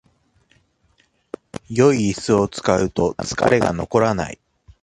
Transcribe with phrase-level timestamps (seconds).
[1.69, 4.39] 良いイスを使うと疲れが残らない